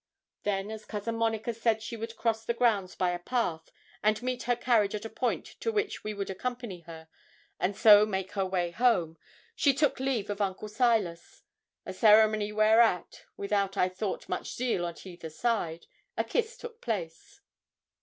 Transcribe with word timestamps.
Then, 0.41 0.71
as 0.71 0.83
Cousin 0.85 1.13
Monica 1.13 1.53
said 1.53 1.83
she 1.83 1.95
would 1.95 2.17
cross 2.17 2.43
the 2.43 2.55
grounds 2.55 2.95
by 2.95 3.11
a 3.11 3.19
path, 3.19 3.71
and 4.01 4.19
meet 4.23 4.41
her 4.49 4.55
carriage 4.55 4.95
at 4.95 5.05
a 5.05 5.11
point 5.11 5.45
to 5.59 5.71
which 5.71 6.03
we 6.03 6.11
would 6.11 6.31
accompany 6.31 6.79
her, 6.87 7.07
and 7.59 7.77
so 7.77 8.03
make 8.07 8.31
her 8.31 8.43
way 8.43 8.71
home, 8.71 9.19
she 9.55 9.75
took 9.75 9.99
leave 9.99 10.31
of 10.31 10.41
Uncle 10.41 10.69
Silas; 10.69 11.43
a 11.85 11.93
ceremony 11.93 12.51
whereat 12.51 13.25
without, 13.37 13.77
I 13.77 13.89
thought, 13.89 14.27
much 14.27 14.55
zeal 14.55 14.87
at 14.87 15.05
either 15.05 15.29
side 15.29 15.85
a 16.17 16.23
kiss 16.23 16.57
took 16.57 16.81
place. 16.81 17.39